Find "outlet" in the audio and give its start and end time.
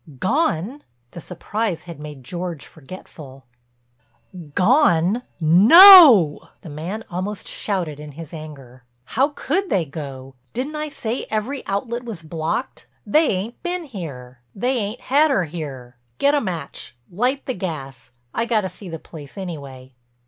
11.67-12.03